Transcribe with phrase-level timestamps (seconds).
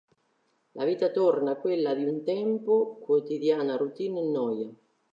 [0.73, 4.69] La vita torna quella di un tempo, quotidiana routine e noia.